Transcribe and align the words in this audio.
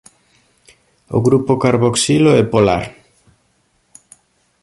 O 1.17 1.19
grupo 1.27 1.51
carboxilo 1.63 2.31
é 2.41 2.43
polar. 2.53 2.85